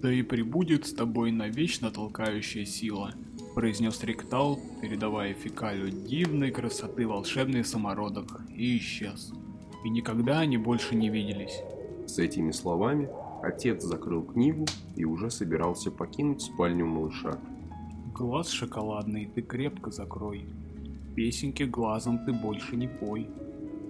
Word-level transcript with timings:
«Да 0.00 0.10
и 0.10 0.22
прибудет 0.22 0.86
с 0.86 0.94
тобой 0.94 1.32
навечно 1.32 1.90
толкающая 1.90 2.64
сила»,– 2.64 3.12
произнес 3.54 4.02
Риктал, 4.02 4.58
передавая 4.80 5.34
фекалию 5.34 5.90
дивной 5.90 6.50
красоты 6.50 7.06
волшебный 7.06 7.62
самородок, 7.62 8.40
и 8.56 8.78
исчез. 8.78 9.34
И 9.84 9.90
никогда 9.90 10.40
они 10.40 10.56
больше 10.56 10.94
не 10.94 11.10
виделись. 11.10 11.60
С 12.06 12.18
этими 12.18 12.52
словами 12.52 13.10
отец 13.42 13.82
закрыл 13.82 14.22
книгу 14.22 14.64
и 14.96 15.04
уже 15.04 15.30
собирался 15.30 15.90
покинуть 15.90 16.40
спальню 16.40 16.86
малыша. 16.86 17.38
Глаз 18.14 18.48
шоколадный 18.48 19.26
ты 19.26 19.42
крепко 19.42 19.90
закрой, 19.90 20.46
песенки 21.14 21.64
глазом 21.64 22.24
ты 22.24 22.32
больше 22.32 22.76
не 22.76 22.88
пой. 22.88 23.28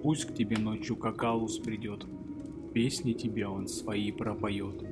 Пусть 0.01 0.25
к 0.25 0.33
тебе 0.33 0.57
ночью 0.57 0.97
какалус 0.97 1.59
придет, 1.59 2.05
песни 2.73 3.13
тебе 3.13 3.47
он 3.47 3.69
свои 3.69 4.11
пропоет. 4.11 4.83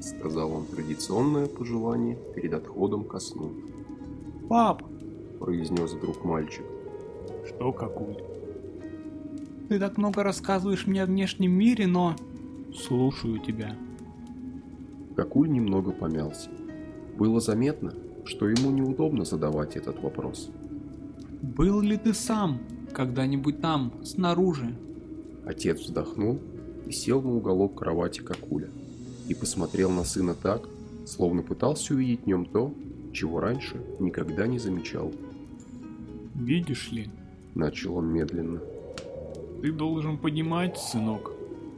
Сказал 0.00 0.52
он 0.52 0.64
традиционное 0.64 1.46
пожелание 1.46 2.16
перед 2.34 2.54
отходом 2.54 3.04
ко 3.04 3.20
сну. 3.20 3.52
«Пап!»– 4.48 4.82
произнес 5.38 5.92
вдруг 5.92 6.24
мальчик. 6.24 6.64
«Что, 7.46 7.70
какой?» 7.70 8.16
«Ты 9.68 9.78
так 9.78 9.98
много 9.98 10.22
рассказываешь 10.22 10.86
мне 10.86 11.02
о 11.02 11.06
внешнем 11.06 11.52
мире, 11.52 11.86
но...» 11.86 12.16
«Слушаю 12.74 13.38
тебя». 13.40 13.76
Какуль 15.16 15.50
немного 15.50 15.92
помялся. 15.92 16.48
Было 17.18 17.40
заметно, 17.40 17.92
что 18.24 18.48
ему 18.48 18.70
неудобно 18.70 19.26
задавать 19.26 19.76
этот 19.76 20.02
вопрос. 20.02 20.50
«Был 21.42 21.82
ли 21.82 21.98
ты 21.98 22.14
сам 22.14 22.58
когда-нибудь 22.94 23.60
там, 23.60 23.92
снаружи?» 24.02 24.74
Отец 25.44 25.80
вздохнул 25.80 26.40
и 26.86 26.90
сел 26.90 27.20
на 27.20 27.36
уголок 27.36 27.74
кровати 27.74 28.20
Какуля 28.20 28.70
и 29.30 29.34
посмотрел 29.34 29.90
на 29.90 30.02
сына 30.02 30.34
так, 30.34 30.68
словно 31.06 31.42
пытался 31.42 31.94
увидеть 31.94 32.24
в 32.24 32.26
нем 32.26 32.44
то, 32.44 32.74
чего 33.12 33.38
раньше 33.38 33.80
никогда 34.00 34.48
не 34.48 34.58
замечал. 34.58 35.12
«Видишь 36.34 36.90
ли?»– 36.90 37.08
начал 37.54 37.96
он 37.96 38.12
медленно. 38.12 38.60
«Ты 39.62 39.70
должен 39.70 40.18
понимать, 40.18 40.78
сынок, 40.78 41.30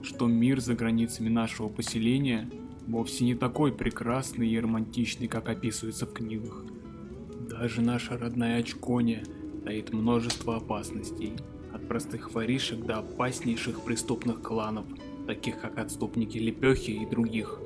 что 0.02 0.28
мир 0.28 0.60
за 0.60 0.74
границами 0.74 1.28
нашего 1.28 1.68
поселения 1.68 2.48
вовсе 2.86 3.26
не 3.26 3.34
такой 3.34 3.70
прекрасный 3.70 4.48
и 4.48 4.58
романтичный, 4.58 5.28
как 5.28 5.50
описывается 5.50 6.06
в 6.06 6.12
книгах. 6.14 6.64
Даже 7.50 7.82
наша 7.82 8.16
родная 8.16 8.60
Очкония 8.60 9.24
таит 9.62 9.92
множество 9.92 10.56
опасностей, 10.56 11.34
от 11.74 11.86
простых 11.86 12.32
воришек 12.32 12.86
до 12.86 13.00
опаснейших 13.00 13.82
преступных 13.82 14.40
кланов, 14.40 14.86
таких 15.34 15.60
как 15.60 15.78
отступники 15.78 16.36
Лепехи 16.36 16.90
и 16.90 17.06
других. 17.06 17.58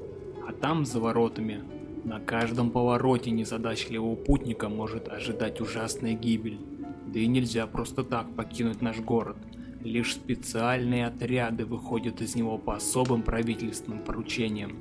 А 0.49 0.53
там, 0.53 0.85
за 0.85 1.01
воротами, 1.01 1.65
на 2.05 2.21
каждом 2.21 2.71
повороте 2.71 3.33
незадачливого 3.33 4.15
путника 4.15 4.69
может 4.69 5.09
ожидать 5.09 5.61
ужасная 5.61 6.15
гибель. 6.15 6.61
Да 7.09 7.19
и 7.19 7.27
нельзя 7.27 7.67
просто 7.67 8.05
так 8.05 8.33
покинуть 8.37 8.83
наш 8.83 9.01
город. 9.01 9.37
Лишь 9.83 10.15
специальные 10.15 11.09
отряды 11.09 11.65
выходят 11.65 12.23
из 12.23 12.37
него 12.37 12.57
по 12.57 12.77
особым 12.77 13.23
правительственным 13.23 14.05
поручениям. 14.05 14.77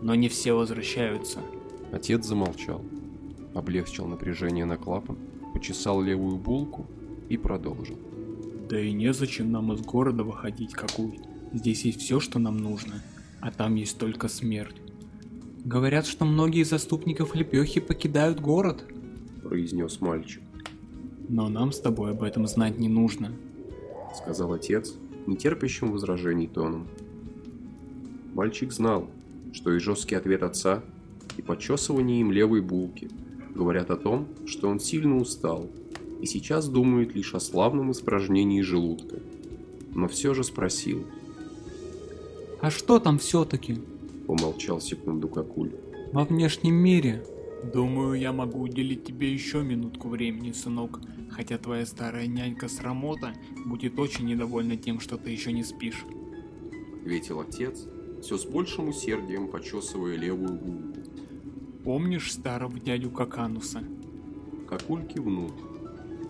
Но 0.00 0.14
не 0.14 0.30
все 0.30 0.54
возвращаются. 0.54 1.40
Отец 1.92 2.24
замолчал, 2.24 2.82
облегчил 3.54 4.06
напряжение 4.06 4.64
на 4.64 4.78
клапан, 4.78 5.18
почесал 5.52 6.00
левую 6.00 6.36
булку 6.36 6.86
и 7.28 7.36
продолжил. 7.36 7.98
Да 8.70 8.80
и 8.80 8.92
незачем 8.92 9.52
нам 9.52 9.74
из 9.74 9.82
города 9.82 10.24
выходить 10.24 10.72
какой. 10.72 11.20
Здесь 11.52 11.84
есть 11.84 12.00
все, 12.00 12.20
что 12.20 12.38
нам 12.38 12.58
нужно, 12.58 13.02
а 13.40 13.50
там 13.50 13.74
есть 13.74 13.98
только 13.98 14.28
смерть. 14.28 14.76
Говорят, 15.64 16.06
что 16.06 16.24
многие 16.24 16.62
заступников 16.62 17.34
Лепехи 17.34 17.80
покидают 17.80 18.40
город, 18.40 18.84
произнес 19.42 20.00
мальчик. 20.00 20.42
Но 21.28 21.48
нам 21.48 21.72
с 21.72 21.80
тобой 21.80 22.12
об 22.12 22.22
этом 22.22 22.46
знать 22.46 22.78
не 22.78 22.88
нужно, 22.88 23.32
сказал 24.16 24.52
отец, 24.52 24.94
нетерпящим 25.26 25.92
возражений 25.92 26.46
тоном. 26.46 26.86
Мальчик 28.34 28.72
знал, 28.72 29.10
что 29.52 29.72
и 29.72 29.78
жесткий 29.78 30.14
ответ 30.14 30.42
отца, 30.42 30.82
и 31.36 31.42
подчесывание 31.42 32.20
им 32.20 32.32
левой 32.32 32.60
булки 32.60 33.10
говорят 33.54 33.90
о 33.90 33.96
том, 33.96 34.28
что 34.46 34.68
он 34.68 34.80
сильно 34.80 35.16
устал 35.16 35.68
и 36.20 36.26
сейчас 36.26 36.68
думает 36.68 37.14
лишь 37.14 37.34
о 37.34 37.40
славном 37.40 37.92
испражнении 37.92 38.60
желудка. 38.60 39.20
Но 39.94 40.06
все 40.06 40.34
же 40.34 40.44
спросил. 40.44 41.06
«А 42.60 42.70
что 42.70 42.98
там 42.98 43.18
все-таки?» 43.18 43.78
Помолчал 44.26 44.80
секунду 44.80 45.28
Какуль. 45.28 45.72
«Во 46.12 46.24
внешнем 46.24 46.74
мире?» 46.74 47.24
«Думаю, 47.74 48.18
я 48.18 48.32
могу 48.32 48.60
уделить 48.60 49.04
тебе 49.04 49.32
еще 49.32 49.62
минутку 49.62 50.08
времени, 50.08 50.52
сынок, 50.52 51.00
хотя 51.30 51.58
твоя 51.58 51.84
старая 51.84 52.26
нянька 52.26 52.68
Срамота 52.68 53.34
будет 53.66 53.98
очень 53.98 54.24
недовольна 54.26 54.76
тем, 54.76 54.98
что 54.98 55.18
ты 55.18 55.30
еще 55.30 55.52
не 55.52 55.62
спишь»,— 55.62 56.04
ответил 57.00 57.40
отец, 57.40 57.86
все 58.22 58.38
с 58.38 58.46
большим 58.46 58.88
усердием 58.88 59.48
почесывая 59.48 60.16
левую 60.16 60.58
губу. 60.58 60.94
«Помнишь 61.84 62.32
старого 62.32 62.78
дядю 62.78 63.10
Какануса?» 63.10 63.82
Какуль 64.68 65.04
кивнул. 65.06 65.50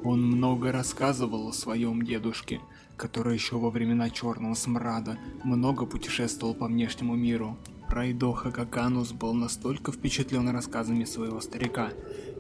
Он 0.02 0.22
много 0.22 0.72
рассказывал 0.72 1.48
о 1.48 1.52
своем 1.52 2.02
дедушке, 2.02 2.60
который 2.96 3.34
еще 3.34 3.56
во 3.56 3.70
времена 3.70 4.08
Черного 4.08 4.54
Смрада 4.54 5.18
много 5.44 5.84
путешествовал 5.84 6.54
по 6.54 6.66
внешнему 6.66 7.14
миру. 7.16 7.58
Пройдоха 7.88 8.50
Каканус 8.50 9.12
был 9.12 9.34
настолько 9.34 9.92
впечатлен 9.92 10.48
рассказами 10.48 11.04
своего 11.04 11.40
старика, 11.40 11.90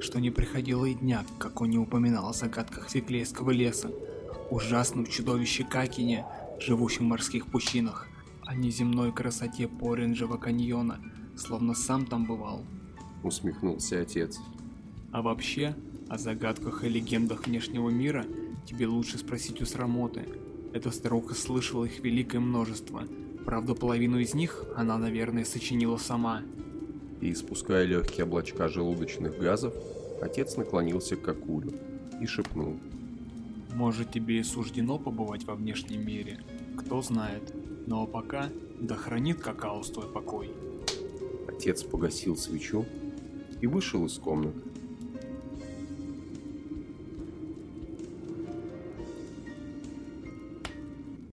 что 0.00 0.20
не 0.20 0.30
приходило 0.30 0.86
и 0.86 0.94
дня, 0.94 1.24
как 1.38 1.60
он 1.60 1.70
не 1.70 1.78
упоминал 1.78 2.30
о 2.30 2.32
загадках 2.32 2.88
Феклейского 2.88 3.50
леса, 3.50 3.90
ужасном 4.50 5.04
чудовище 5.04 5.64
Какине, 5.64 6.24
живущем 6.60 7.06
в 7.06 7.08
морских 7.08 7.46
пучинах, 7.46 8.08
о 8.46 8.54
неземной 8.54 9.12
красоте 9.12 9.68
Поринджева 9.68 10.38
каньона, 10.38 11.00
словно 11.36 11.74
сам 11.74 12.06
там 12.06 12.24
бывал. 12.24 12.64
Усмехнулся 13.22 14.00
отец. 14.00 14.38
А 15.12 15.20
вообще, 15.20 15.76
о 16.10 16.18
загадках 16.18 16.84
и 16.84 16.88
легендах 16.88 17.46
внешнего 17.46 17.88
мира 17.88 18.26
тебе 18.66 18.86
лучше 18.86 19.16
спросить 19.16 19.62
у 19.62 19.64
Срамоты. 19.64 20.24
Эта 20.74 20.90
старуха 20.90 21.34
слышала 21.34 21.86
их 21.86 22.00
великое 22.00 22.40
множество, 22.40 23.04
Правда, 23.44 23.74
половину 23.74 24.18
из 24.18 24.34
них 24.34 24.64
она, 24.76 24.98
наверное, 24.98 25.44
сочинила 25.44 25.96
сама. 25.96 26.42
И 27.20 27.32
испуская 27.32 27.84
легкие 27.84 28.24
облачка 28.24 28.68
желудочных 28.68 29.38
газов, 29.38 29.74
отец 30.22 30.56
наклонился 30.56 31.16
к 31.16 31.26
Акулю 31.28 31.72
и 32.20 32.26
шепнул. 32.26 32.76
Может, 33.74 34.12
тебе 34.12 34.40
и 34.40 34.42
суждено 34.42 34.98
побывать 34.98 35.44
во 35.44 35.54
внешнем 35.54 36.06
мире, 36.06 36.38
кто 36.76 37.02
знает. 37.02 37.54
Но 37.86 38.06
пока, 38.06 38.50
да 38.78 38.94
хранит 38.94 39.40
какаус 39.40 39.90
твой 39.90 40.06
покой. 40.06 40.50
Отец 41.48 41.82
погасил 41.82 42.36
свечу 42.36 42.84
и 43.60 43.66
вышел 43.66 44.04
из 44.04 44.18
комнаты. 44.18 44.60